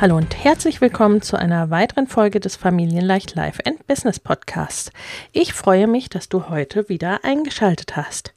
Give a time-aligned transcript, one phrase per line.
[0.00, 4.92] Hallo und herzlich willkommen zu einer weiteren Folge des Familienleicht Life and Business Podcasts.
[5.32, 8.32] Ich freue mich, dass du heute wieder eingeschaltet hast.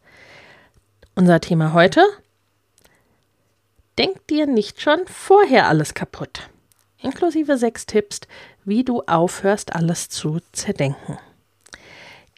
[1.14, 2.03] Unser Thema heute?
[4.00, 6.50] Denk dir nicht schon vorher alles kaputt.
[6.98, 8.22] Inklusive sechs Tipps,
[8.66, 11.20] wie du aufhörst, alles zu zerdenken.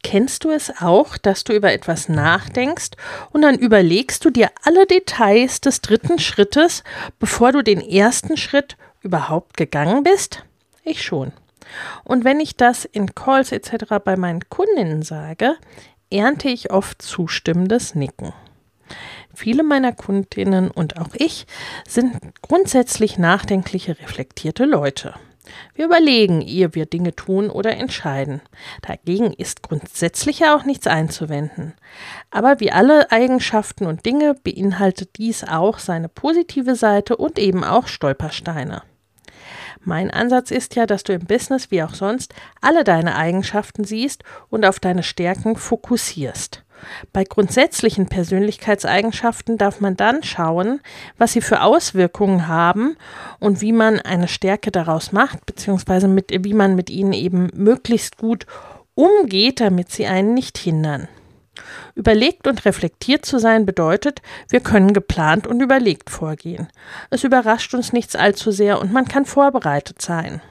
[0.04, 2.92] Kennst du es auch, dass du über etwas nachdenkst
[3.32, 6.84] und dann überlegst du dir alle Details des dritten Schrittes,
[7.20, 10.46] bevor du den ersten Schritt überhaupt gegangen bist?
[10.84, 11.32] Ich schon.
[12.04, 14.00] Und wenn ich das in Calls etc.
[14.04, 15.56] bei meinen Kundinnen sage,
[16.10, 18.34] ernte ich oft zustimmendes Nicken.
[19.34, 21.48] Viele meiner Kundinnen und auch ich
[21.88, 25.16] sind grundsätzlich nachdenkliche, reflektierte Leute.
[25.74, 28.42] Wir überlegen, ehe wir Dinge tun oder entscheiden.
[28.82, 31.74] Dagegen ist grundsätzlich ja auch nichts einzuwenden.
[32.32, 37.88] Aber wie alle Eigenschaften und Dinge beinhaltet dies auch seine positive Seite und eben auch
[37.88, 38.84] Stolpersteine.
[39.86, 44.24] Mein Ansatz ist ja, dass du im Business wie auch sonst alle deine Eigenschaften siehst
[44.50, 46.64] und auf deine Stärken fokussierst.
[47.12, 50.82] Bei grundsätzlichen Persönlichkeitseigenschaften darf man dann schauen,
[51.18, 52.98] was sie für Auswirkungen haben
[53.40, 58.18] und wie man eine Stärke daraus macht, beziehungsweise mit, wie man mit ihnen eben möglichst
[58.18, 58.46] gut
[58.96, 61.08] umgeht, damit sie einen nicht hindern.
[61.96, 66.68] Überlegt und reflektiert zu sein bedeutet, wir können geplant und überlegt vorgehen.
[67.10, 70.42] Es überrascht uns nichts allzu sehr und man kann vorbereitet sein.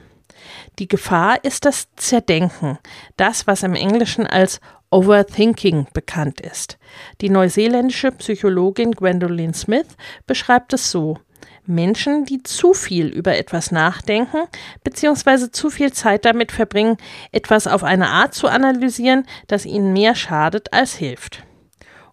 [0.79, 2.79] Die Gefahr ist das Zerdenken,
[3.17, 4.59] das, was im Englischen als
[4.91, 6.77] Overthinking bekannt ist.
[7.21, 9.87] Die neuseeländische Psychologin Gwendolyn Smith
[10.27, 11.17] beschreibt es so.
[11.65, 14.47] Menschen, die zu viel über etwas nachdenken,
[14.83, 16.97] beziehungsweise zu viel Zeit damit verbringen,
[17.31, 21.43] etwas auf eine Art zu analysieren, das ihnen mehr schadet als hilft.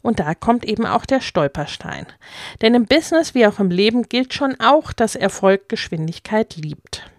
[0.02, 2.06] Und da kommt eben auch der Stolperstein.
[2.62, 7.10] Denn im Business wie auch im Leben gilt schon auch, dass Erfolg Geschwindigkeit liebt.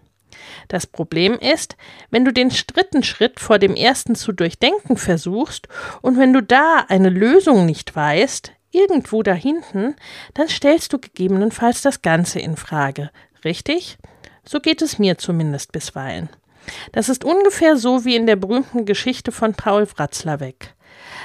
[0.68, 1.76] Das Problem ist,
[2.10, 5.68] wenn du den dritten Schritt vor dem ersten zu durchdenken versuchst
[6.02, 9.96] und wenn du da eine Lösung nicht weißt, irgendwo da hinten,
[10.34, 13.12] dann stellst du gegebenenfalls das Ganze in Frage.
[13.44, 13.98] Richtig?
[14.44, 16.30] So geht es mir zumindest bisweilen.
[16.92, 20.74] Das ist ungefähr so wie in der berühmten Geschichte von Paul Wratzlawick.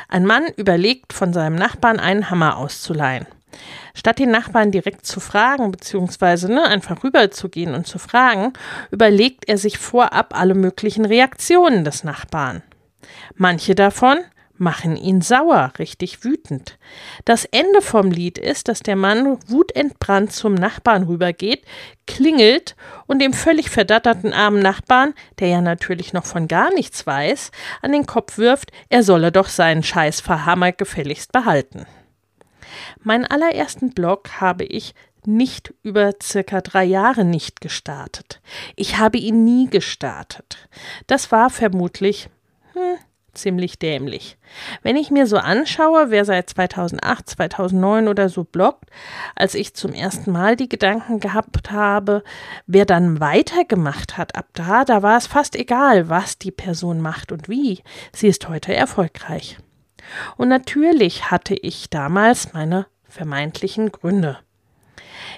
[0.09, 3.27] Ein Mann überlegt, von seinem Nachbarn einen Hammer auszuleihen.
[3.95, 8.53] Statt den Nachbarn direkt zu fragen, beziehungsweise ne, einfach rüberzugehen und zu fragen,
[8.91, 12.63] überlegt er sich vorab alle möglichen Reaktionen des Nachbarn.
[13.35, 14.19] Manche davon
[14.59, 16.79] machen ihn sauer, richtig wütend.
[17.25, 21.65] Das Ende vom Lied ist, dass der Mann wutentbrannt zum Nachbarn rübergeht,
[22.07, 27.51] klingelt und dem völlig verdatterten armen Nachbarn, der ja natürlich noch von gar nichts weiß,
[27.83, 31.87] an den Kopf wirft, er solle doch seinen Scheiß Verhammer gefälligst behalten.
[33.03, 38.41] Meinen allerersten Blog habe ich nicht über circa drei Jahre nicht gestartet.
[38.77, 40.69] Ich habe ihn nie gestartet.
[41.07, 42.29] Das war vermutlich
[42.75, 42.99] hm,
[43.37, 44.39] ziemlich dämlich.
[44.83, 48.85] Wenn ich mir so anschaue, wer seit 2008, 2009 oder so bloggt,
[49.35, 52.23] als ich zum ersten Mal die Gedanken gehabt habe,
[52.67, 57.33] wer dann weitergemacht hat, ab da, da war es fast egal, was die Person macht
[57.33, 57.83] und wie.
[58.13, 59.59] Sie ist heute erfolgreich.
[60.37, 64.39] Und natürlich hatte ich damals meine vermeintlichen Gründe.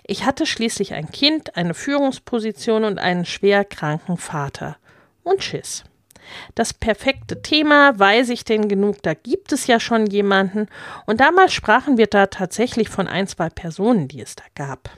[0.04, 4.76] Ich hatte schließlich ein Kind, eine Führungsposition und einen schwer kranken Vater.
[5.22, 5.84] Und Schiss.
[6.54, 10.66] Das perfekte Thema, weiß ich denn genug, da gibt es ja schon jemanden.
[11.06, 14.90] Und damals sprachen wir da tatsächlich von ein, zwei Personen, die es da gab.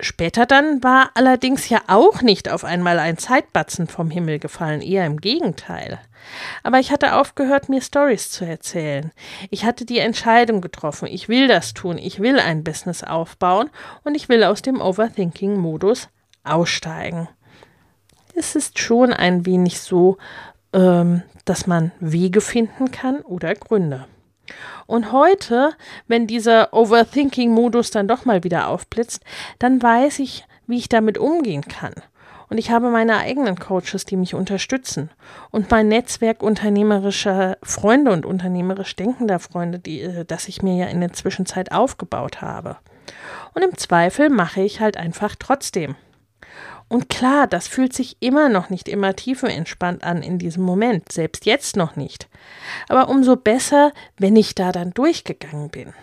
[0.00, 5.06] Später dann war allerdings ja auch nicht auf einmal ein Zeitbatzen vom Himmel gefallen, eher
[5.06, 6.00] im Gegenteil.
[6.62, 9.12] Aber ich hatte aufgehört, mir Stories zu erzählen.
[9.50, 13.70] Ich hatte die Entscheidung getroffen, ich will das tun, ich will ein Business aufbauen
[14.02, 16.08] und ich will aus dem Overthinking-Modus
[16.42, 17.28] aussteigen.
[18.34, 20.16] Es ist schon ein wenig so,
[20.72, 24.06] ähm, dass man Wege finden kann oder Gründe.
[24.86, 25.70] Und heute,
[26.08, 29.22] wenn dieser Overthinking-Modus dann doch mal wieder aufblitzt,
[29.58, 31.94] dann weiß ich, wie ich damit umgehen kann.
[32.48, 35.10] Und ich habe meine eigenen Coaches, die mich unterstützen.
[35.50, 40.86] Und mein Netzwerk unternehmerischer Freunde und unternehmerisch denkender Freunde, die, äh, das ich mir ja
[40.86, 42.76] in der Zwischenzeit aufgebaut habe.
[43.54, 45.96] Und im Zweifel mache ich halt einfach trotzdem.
[46.92, 51.46] Und klar, das fühlt sich immer noch nicht immer tiefenentspannt an in diesem Moment, selbst
[51.46, 52.28] jetzt noch nicht.
[52.86, 55.94] Aber umso besser, wenn ich da dann durchgegangen bin.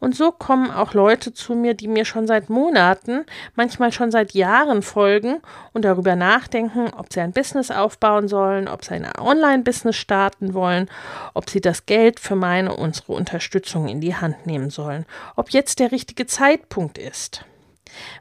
[0.00, 3.24] Und so kommen auch Leute zu mir, die mir schon seit Monaten,
[3.54, 5.40] manchmal schon seit Jahren folgen
[5.72, 10.90] und darüber nachdenken, ob sie ein Business aufbauen sollen, ob sie ein Online-Business starten wollen,
[11.32, 15.06] ob sie das Geld für meine, unsere Unterstützung in die Hand nehmen sollen,
[15.36, 17.46] ob jetzt der richtige Zeitpunkt ist.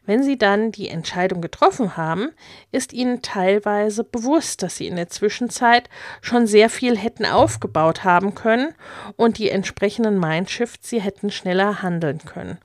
[0.05, 2.29] Wenn Sie dann die Entscheidung getroffen haben,
[2.71, 5.89] ist Ihnen teilweise bewusst, dass Sie in der Zwischenzeit
[6.21, 8.73] schon sehr viel hätten aufgebaut haben können
[9.15, 12.57] und die entsprechenden Mindshifts Sie hätten schneller handeln können.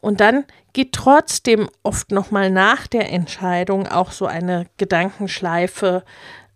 [0.00, 6.04] Und dann geht trotzdem oft nochmal nach der Entscheidung auch so eine Gedankenschleife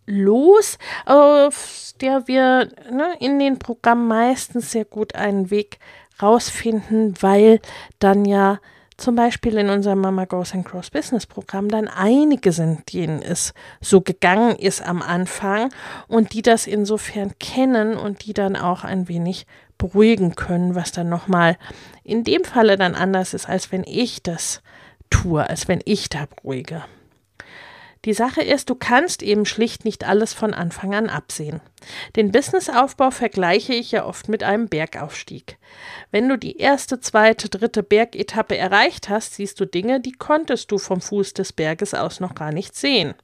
[0.06, 5.78] los, auf der wir ne, in den Programmen meistens sehr gut einen Weg
[6.20, 7.60] rausfinden, weil
[7.98, 8.60] dann ja
[8.96, 13.52] zum Beispiel in unserem Mama Goes and Cross Business Programm dann einige sind, denen es
[13.80, 15.70] so gegangen ist am Anfang
[16.08, 19.46] und die das insofern kennen und die dann auch ein wenig
[19.78, 21.56] beruhigen können, was dann nochmal
[22.04, 24.62] in dem Falle dann anders ist, als wenn ich das
[25.10, 26.84] tue, als wenn ich da beruhige.
[28.04, 31.60] Die Sache ist, du kannst eben schlicht nicht alles von Anfang an absehen.
[32.16, 35.58] Den Businessaufbau vergleiche ich ja oft mit einem Bergaufstieg.
[36.10, 40.78] Wenn du die erste, zweite, dritte Bergetappe erreicht hast, siehst du Dinge, die konntest du
[40.78, 43.14] vom Fuß des Berges aus noch gar nicht sehen.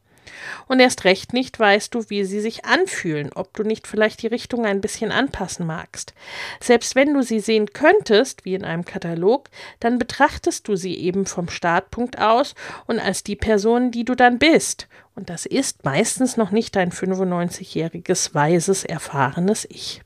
[0.66, 4.26] Und erst recht nicht weißt du, wie sie sich anfühlen, ob du nicht vielleicht die
[4.26, 6.14] Richtung ein bisschen anpassen magst.
[6.60, 9.48] Selbst wenn du sie sehen könntest, wie in einem Katalog,
[9.80, 12.54] dann betrachtest du sie eben vom Startpunkt aus
[12.86, 14.88] und als die Person, die du dann bist.
[15.14, 20.02] Und das ist meistens noch nicht dein 95-jähriges, weises, erfahrenes Ich.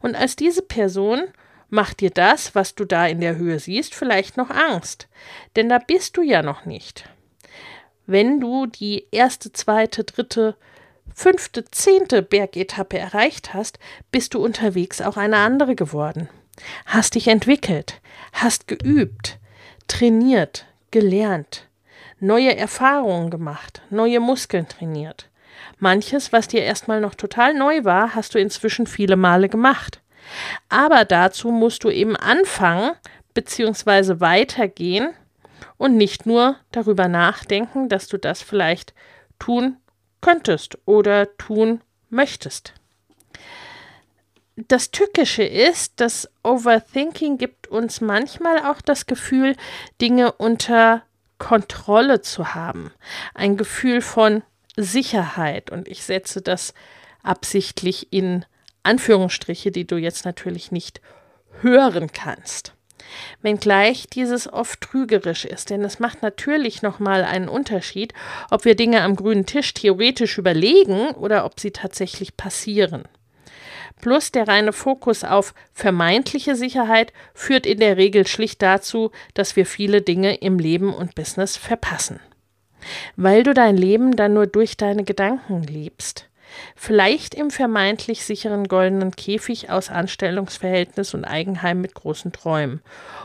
[0.00, 1.22] Und als diese Person
[1.68, 5.08] macht dir das, was du da in der Höhe siehst, vielleicht noch Angst.
[5.56, 7.08] Denn da bist du ja noch nicht
[8.06, 10.56] wenn du die erste, zweite, dritte,
[11.14, 13.78] fünfte, zehnte Bergetappe erreicht hast,
[14.10, 16.28] bist du unterwegs auch eine andere geworden.
[16.86, 18.00] Hast dich entwickelt,
[18.32, 19.38] hast geübt,
[19.88, 21.68] trainiert, gelernt,
[22.20, 25.28] neue Erfahrungen gemacht, neue Muskeln trainiert.
[25.78, 30.00] Manches, was dir erstmal noch total neu war, hast du inzwischen viele Male gemacht.
[30.68, 32.92] Aber dazu musst du eben anfangen,
[33.34, 35.10] beziehungsweise weitergehen
[35.82, 38.94] und nicht nur darüber nachdenken, dass du das vielleicht
[39.40, 39.78] tun
[40.20, 42.74] könntest oder tun möchtest.
[44.54, 49.56] Das Tückische ist, dass Overthinking gibt uns manchmal auch das Gefühl,
[50.00, 51.02] Dinge unter
[51.38, 52.92] Kontrolle zu haben.
[53.34, 54.44] Ein Gefühl von
[54.76, 55.72] Sicherheit.
[55.72, 56.74] Und ich setze das
[57.24, 58.44] absichtlich in
[58.84, 61.00] Anführungsstriche, die du jetzt natürlich nicht
[61.60, 62.72] hören kannst
[63.40, 68.14] wenngleich dieses oft trügerisch ist, denn es macht natürlich nochmal einen Unterschied,
[68.50, 73.04] ob wir Dinge am grünen Tisch theoretisch überlegen oder ob sie tatsächlich passieren.
[74.00, 79.64] Plus der reine Fokus auf vermeintliche Sicherheit führt in der Regel schlicht dazu, dass wir
[79.64, 82.18] viele Dinge im Leben und Business verpassen.
[83.14, 86.28] Weil du dein Leben dann nur durch deine Gedanken lebst.
[86.76, 92.82] Vielleicht im vermeintlich sicheren goldenen Käfig aus Anstellungsverhältnis und Eigenheim mit großen Träumen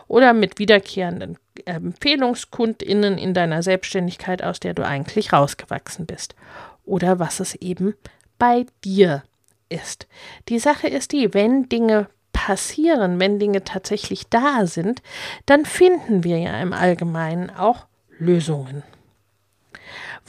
[0.08, 6.36] oder mit wiederkehrenden Empfehlungskundinnen in deiner Selbstständigkeit, aus der du eigentlich rausgewachsen bist.
[6.86, 7.96] Oder was es eben
[8.38, 9.24] bei dir
[9.70, 10.08] ist.
[10.50, 15.02] Die Sache ist die, wenn Dinge passieren, wenn Dinge tatsächlich da sind,
[15.46, 17.88] dann finden wir ja im Allgemeinen auch
[18.20, 18.84] Lösungen.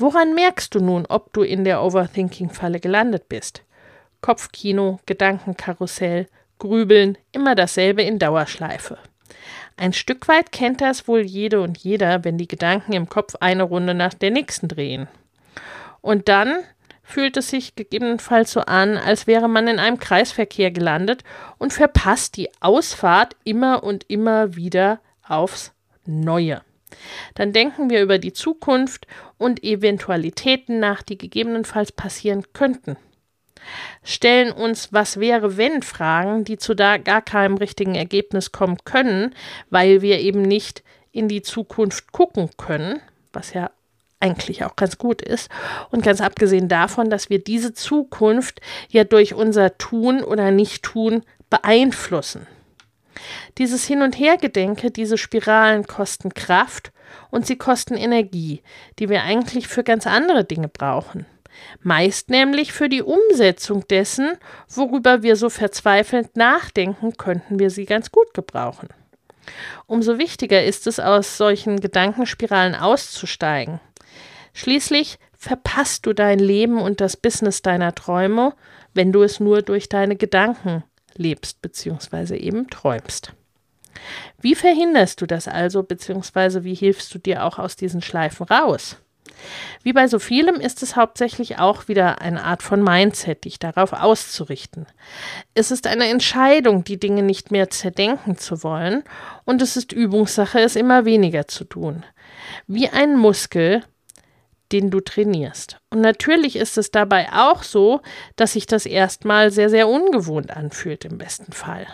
[0.00, 3.64] Woran merkst du nun, ob du in der Overthinking-Falle gelandet bist?
[4.20, 6.28] Kopfkino, Gedankenkarussell,
[6.60, 8.98] Grübeln, immer dasselbe in Dauerschleife.
[9.76, 13.64] Ein Stück weit kennt das wohl jede und jeder, wenn die Gedanken im Kopf eine
[13.64, 15.08] Runde nach der nächsten drehen.
[16.00, 16.58] Und dann
[17.02, 21.24] fühlt es sich gegebenenfalls so an, als wäre man in einem Kreisverkehr gelandet
[21.58, 25.72] und verpasst die Ausfahrt immer und immer wieder aufs
[26.06, 26.62] Neue.
[27.34, 32.96] Dann denken wir über die Zukunft und Eventualitäten nach, die gegebenenfalls passieren könnten.
[34.02, 39.34] Stellen uns Was wäre wenn Fragen, die zu da gar keinem richtigen Ergebnis kommen können,
[39.70, 43.00] weil wir eben nicht in die Zukunft gucken können,
[43.32, 43.70] was ja
[44.20, 45.50] eigentlich auch ganz gut ist.
[45.90, 52.46] Und ganz abgesehen davon, dass wir diese Zukunft ja durch unser Tun oder Nicht-Tun beeinflussen.
[53.58, 56.92] Dieses Hin- und Hergedenke, diese Spiralen kosten Kraft
[57.30, 58.62] und sie kosten Energie,
[58.98, 61.26] die wir eigentlich für ganz andere Dinge brauchen.
[61.82, 64.30] Meist nämlich für die Umsetzung dessen,
[64.68, 68.88] worüber wir so verzweifelnd nachdenken, könnten wir sie ganz gut gebrauchen.
[69.86, 73.80] Umso wichtiger ist es, aus solchen Gedankenspiralen auszusteigen.
[74.52, 78.54] Schließlich verpasst du dein Leben und das Business deiner Träume,
[78.94, 80.84] wenn du es nur durch deine Gedanken
[81.14, 82.36] lebst bzw.
[82.36, 83.32] eben träumst.
[84.40, 86.64] Wie verhinderst du das also bzw.
[86.64, 88.96] wie hilfst du dir auch aus diesen Schleifen raus?
[89.82, 93.92] Wie bei so vielem ist es hauptsächlich auch wieder eine Art von Mindset, dich darauf
[93.92, 94.86] auszurichten.
[95.54, 99.04] Es ist eine Entscheidung, die Dinge nicht mehr zerdenken zu wollen,
[99.44, 102.04] und es ist Übungssache, es immer weniger zu tun.
[102.66, 103.82] Wie ein Muskel,
[104.72, 105.78] den du trainierst.
[105.90, 108.02] Und natürlich ist es dabei auch so,
[108.36, 111.86] dass sich das erstmal sehr, sehr ungewohnt anfühlt im besten Fall.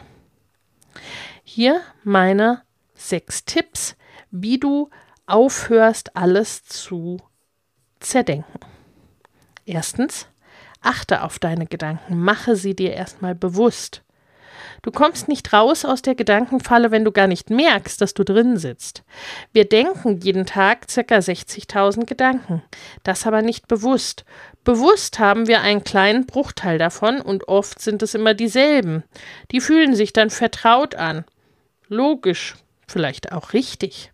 [1.57, 2.63] Hier meine
[2.97, 3.95] sechs Tipps,
[4.33, 4.91] wie du
[5.27, 7.19] aufhörst, alles zu
[8.01, 8.59] zerdenken.
[9.65, 10.27] Erstens,
[10.81, 14.03] achte auf deine Gedanken, mache sie dir erstmal bewusst.
[14.83, 18.57] Du kommst nicht raus aus der Gedankenfalle, wenn du gar nicht merkst, dass du drin
[18.57, 19.05] sitzt.
[19.53, 21.19] Wir denken jeden Tag ca.
[21.19, 22.65] 60.000 Gedanken,
[23.05, 24.25] das aber nicht bewusst.
[24.65, 29.05] Bewusst haben wir einen kleinen Bruchteil davon und oft sind es immer dieselben.
[29.53, 31.25] Die fühlen sich dann vertraut an.
[31.95, 32.57] Logisch,
[32.89, 34.11] vielleicht auch richtig.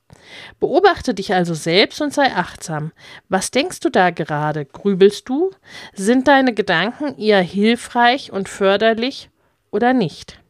[0.61, 2.93] Beobachte dich also selbst und sei achtsam.
[3.31, 4.67] Was denkst du da gerade?
[4.67, 5.51] Grübelst du?
[5.95, 9.31] Sind deine Gedanken eher hilfreich und förderlich
[9.71, 10.41] oder nicht?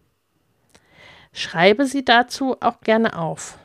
[1.33, 3.59] Schreibe sie dazu auch gerne auf.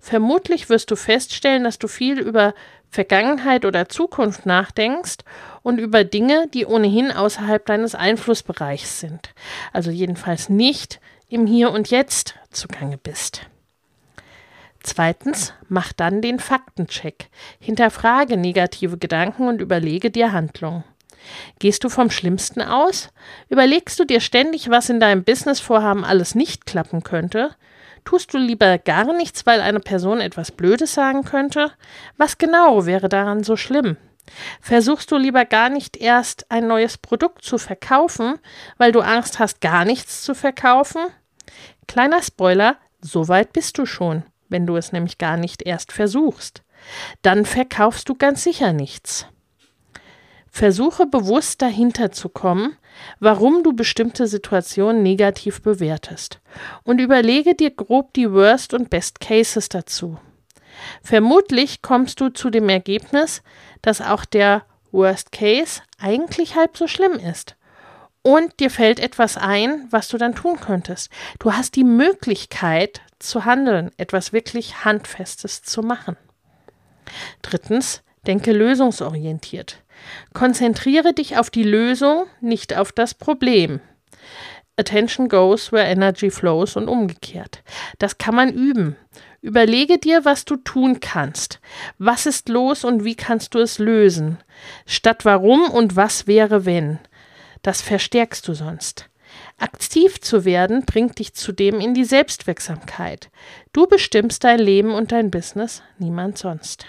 [0.00, 2.54] Vermutlich wirst du feststellen, dass du viel über
[2.90, 5.18] Vergangenheit oder Zukunft nachdenkst
[5.62, 9.32] und über Dinge, die ohnehin außerhalb deines Einflussbereichs sind,
[9.72, 13.42] also jedenfalls nicht im Hier und Jetzt zugange bist.
[14.82, 17.28] Zweitens, mach dann den Faktencheck.
[17.58, 20.84] Hinterfrage negative Gedanken und überlege dir Handlungen.
[21.58, 23.08] Gehst du vom Schlimmsten aus?
[23.48, 27.56] Überlegst du dir ständig, was in deinem Businessvorhaben alles nicht klappen könnte?
[28.04, 31.72] Tust du lieber gar nichts, weil eine Person etwas Blödes sagen könnte?
[32.16, 33.96] Was genau wäre daran so schlimm?
[34.60, 38.34] Versuchst du lieber gar nicht erst ein neues Produkt zu verkaufen,
[38.78, 41.06] weil du Angst hast, gar nichts zu verkaufen?
[41.86, 46.62] Kleiner Spoiler, so weit bist du schon, wenn du es nämlich gar nicht erst versuchst.
[47.22, 49.26] Dann verkaufst du ganz sicher nichts.
[50.56, 52.78] Versuche bewusst dahinter zu kommen,
[53.20, 56.40] warum du bestimmte Situationen negativ bewertest
[56.82, 60.18] und überlege dir grob die Worst und Best Cases dazu.
[61.02, 63.42] Vermutlich kommst du zu dem Ergebnis,
[63.86, 67.54] dass auch der Worst Case eigentlich halb so schlimm ist.
[68.22, 71.08] Und dir fällt etwas ein, was du dann tun könntest.
[71.38, 76.16] Du hast die Möglichkeit zu handeln, etwas wirklich Handfestes zu machen.
[77.42, 79.84] Drittens, denke lösungsorientiert.
[80.34, 83.80] Konzentriere dich auf die Lösung, nicht auf das Problem.
[84.76, 87.62] Attention goes where energy flows und umgekehrt.
[88.00, 88.96] Das kann man üben.
[89.46, 91.60] Überlege dir, was du tun kannst.
[91.98, 94.38] Was ist los und wie kannst du es lösen?
[94.86, 96.98] Statt warum und was wäre wenn.
[97.62, 99.08] Das verstärkst du sonst.
[99.56, 103.30] Aktiv zu werden bringt dich zudem in die Selbstwirksamkeit.
[103.72, 106.86] Du bestimmst dein Leben und dein Business, niemand sonst.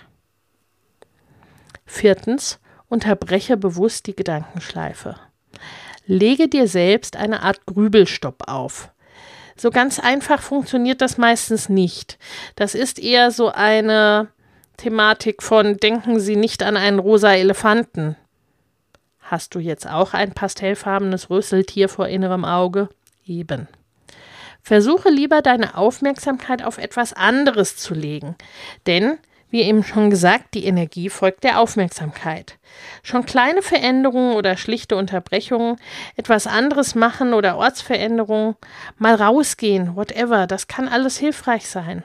[1.85, 2.59] Viertens,
[2.89, 5.15] Unterbreche bewusst die Gedankenschleife.
[6.07, 8.89] Lege dir selbst eine Art Grübelstopp auf.
[9.57, 12.17] So ganz einfach funktioniert das meistens nicht.
[12.55, 14.27] Das ist eher so eine
[14.77, 18.15] Thematik von denken Sie nicht an einen rosa Elefanten.
[19.19, 22.87] Hast du jetzt auch ein pastellfarbenes Rüsseltier vor innerem Auge?
[23.25, 23.67] Eben.
[24.61, 28.35] Versuche lieber deine Aufmerksamkeit auf etwas anderes zu legen,
[28.85, 29.17] denn
[29.49, 32.57] wie eben schon gesagt, die Energie folgt der Aufmerksamkeit.
[33.03, 35.77] Schon kleine Veränderungen oder schlichte Unterbrechungen,
[36.15, 38.55] etwas anderes machen oder Ortsveränderungen,
[38.97, 42.03] mal rausgehen, whatever, das kann alles hilfreich sein.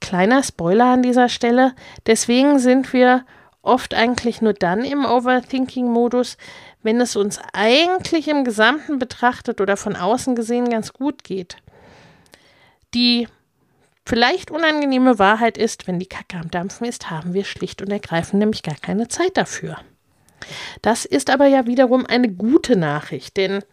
[0.00, 1.74] Kleiner Spoiler an dieser Stelle,
[2.06, 3.24] deswegen sind wir
[3.62, 6.36] oft eigentlich nur dann im Overthinking-Modus,
[6.82, 11.56] wenn es uns eigentlich im Gesamten betrachtet oder von außen gesehen ganz gut geht.
[12.92, 13.26] Die
[14.06, 18.40] vielleicht unangenehme Wahrheit ist, wenn die Kacke am Dampfen ist, haben wir schlicht und ergreifend
[18.40, 19.78] nämlich gar keine Zeit dafür.
[20.82, 23.64] Das ist aber ja wiederum eine gute Nachricht, denn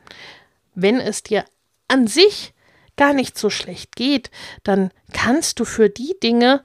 [0.73, 1.45] wenn es dir
[1.88, 2.53] an sich
[2.95, 4.31] gar nicht so schlecht geht,
[4.63, 6.63] dann kannst du für die Dinge,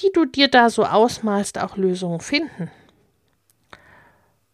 [0.00, 2.70] die du dir da so ausmalst, auch Lösungen finden.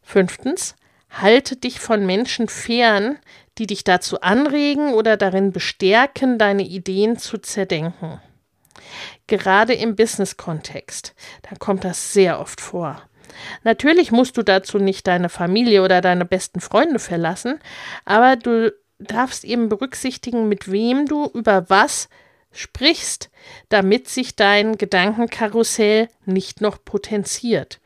[0.02, 0.74] Fünftens,
[1.10, 3.18] halte dich von Menschen fern,
[3.58, 8.20] die dich dazu anregen oder darin bestärken, deine Ideen zu zerdenken.
[9.26, 13.02] Gerade im Business-Kontext, da kommt das sehr oft vor.
[13.62, 17.60] Natürlich musst du dazu nicht deine Familie oder deine besten Freunde verlassen,
[18.04, 22.08] aber du darfst eben berücksichtigen, mit wem du über was
[22.52, 23.30] sprichst,
[23.68, 27.80] damit sich dein Gedankenkarussell nicht noch potenziert.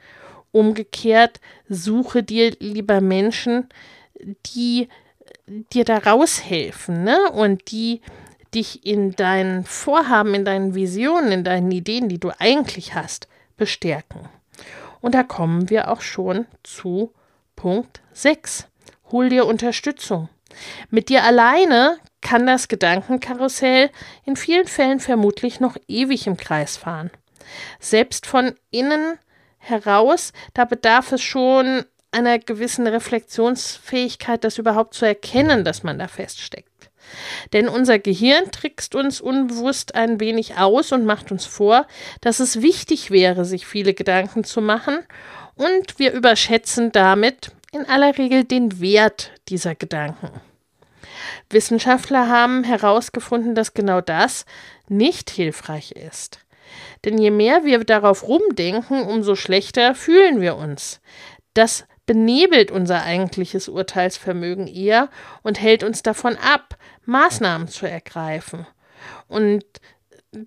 [0.53, 3.69] Umgekehrt suche dir lieber Menschen,
[4.47, 4.89] die
[5.47, 7.19] dir da raushelfen ne?
[7.33, 8.01] und die
[8.55, 14.29] dich in deinen Vorhaben, in deinen Visionen, in deinen Ideen, die du eigentlich hast, bestärken.
[15.01, 17.13] Und da kommen wir auch schon zu
[17.57, 18.69] Punkt 6.
[19.13, 20.29] Hol dir Unterstützung.
[20.91, 23.91] Mit dir alleine kann das Gedankenkarussell
[24.25, 27.11] in vielen Fällen vermutlich noch ewig im Kreis fahren.
[27.81, 29.19] Selbst von innen
[29.59, 36.09] heraus, da bedarf es schon einer gewissen Reflexionsfähigkeit, das überhaupt zu erkennen, dass man da
[36.09, 36.71] feststeckt.
[37.53, 41.87] Denn unser Gehirn trickst uns unbewusst ein wenig aus und macht uns vor,
[42.21, 44.99] dass es wichtig wäre, sich viele Gedanken zu machen,
[45.57, 50.31] und wir überschätzen damit in aller Regel den Wert dieser Gedanken.
[51.51, 54.47] Wissenschaftler haben herausgefunden, dass genau das
[54.89, 56.41] nicht hilfreich ist.
[57.05, 61.01] Denn je mehr wir darauf rumdenken, umso schlechter fühlen wir uns.
[61.53, 65.09] Das benebelt unser eigentliches Urteilsvermögen eher
[65.43, 68.67] und hält uns davon ab, Maßnahmen zu ergreifen.
[69.29, 69.65] Und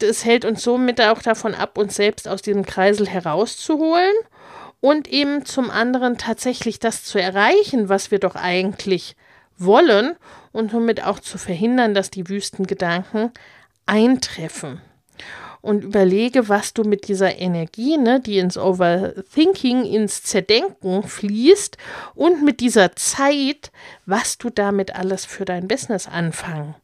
[0.02, 4.14] es hält uns somit auch davon ab, uns selbst aus diesem Kreisel herauszuholen
[4.80, 9.16] und eben zum anderen tatsächlich das zu erreichen, was wir doch eigentlich
[9.58, 10.16] wollen
[10.52, 13.32] und somit auch zu verhindern, dass die wüsten Gedanken
[13.86, 14.82] eintreffen
[15.68, 21.78] und überlege, was du mit dieser Energie, ne, die ins Overthinking, ins Zerdenken fließt
[22.16, 23.72] und mit dieser Zeit,
[24.06, 26.76] was du damit alles für dein Business anfangen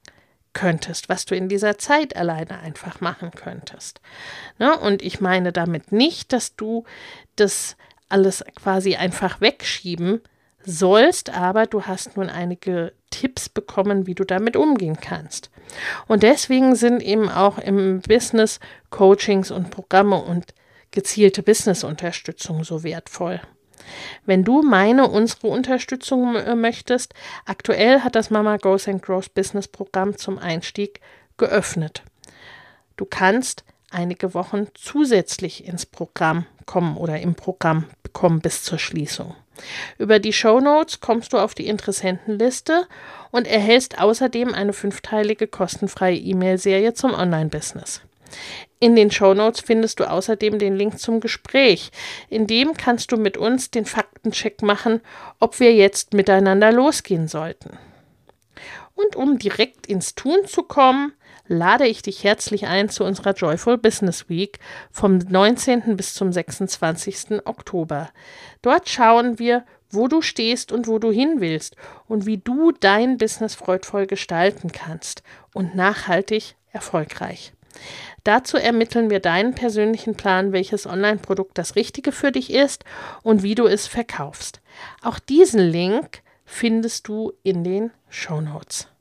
[0.51, 4.01] könntest, was du in dieser Zeit alleine einfach machen könntest.
[4.60, 4.77] Ne?
[4.77, 6.84] Und ich meine damit nicht, dass du
[7.38, 7.77] das
[8.10, 10.21] alles quasi einfach wegschieben
[10.65, 15.52] sollst, aber du hast nun einige Tipps bekommen, wie du damit umgehen kannst.
[16.08, 20.56] Und deswegen sind eben auch im Business Coachings und Programme und
[20.89, 23.39] gezielte Business-Unterstützung so wertvoll.
[24.26, 27.13] Wenn du meine, unsere Unterstützung möchtest,
[27.45, 30.99] aktuell hat das Mama Goes and Grows Business Programm zum Einstieg
[31.38, 32.04] geöffnet.
[32.97, 39.36] Du kannst einige Wochen zusätzlich ins Programm kommen oder im Programm kommen bis zur Schließung.
[39.97, 42.87] Über die Show Notes kommst du auf die Interessentenliste
[43.31, 48.01] und erhältst außerdem eine fünfteilige kostenfreie E-Mail-Serie zum Online-Business.
[48.79, 51.91] In den Show Notes findest du außerdem den Link zum Gespräch.
[52.29, 55.01] In dem kannst du mit uns den Faktencheck machen,
[55.39, 57.77] ob wir jetzt miteinander losgehen sollten.
[58.95, 61.13] Und um direkt ins Tun zu kommen,
[61.47, 64.60] lade ich dich herzlich ein zu unserer Joyful Business Week
[64.91, 65.97] vom 19.
[65.97, 67.45] bis zum 26.
[67.45, 68.10] Oktober.
[68.62, 71.75] Dort schauen wir, wo du stehst und wo du hin willst
[72.08, 77.53] und wie du dein Business freudvoll gestalten kannst und nachhaltig erfolgreich.
[78.23, 82.86] Dazu ermitteln wir deinen persönlichen Plan, welches Online-Produkt das Richtige für dich ist
[83.21, 84.62] und wie du es verkaufst.
[85.01, 88.92] Auch diesen Link findest du in den Show Notes.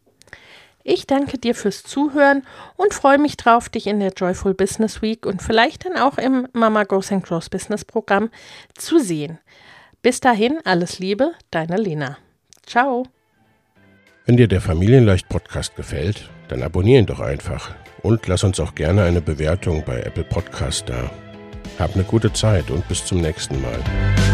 [0.85, 2.42] Ich danke dir fürs Zuhören
[2.77, 6.49] und freue mich drauf, dich in der Joyful Business Week und vielleicht dann auch im
[6.53, 8.31] Mama Goes and Grows Business Programm
[8.75, 9.38] zu sehen.
[10.03, 12.18] Bis dahin, alles Liebe, deine Lena.
[12.66, 13.07] Ciao.
[14.27, 18.75] Wenn dir der Familienleicht Podcast gefällt, dann abonniere ihn doch einfach und lass uns auch
[18.75, 21.11] gerne eine Bewertung bei Apple Podcast da.
[21.79, 24.32] Hab eine gute Zeit und bis zum nächsten Mal.